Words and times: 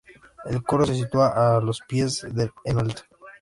El 0.45 0.63
coro 0.63 0.87
se 0.87 0.95
sitúa 0.95 1.57
a 1.57 1.61
los 1.61 1.79
pies, 1.87 2.23
en 2.23 2.79
alto. 2.79 3.03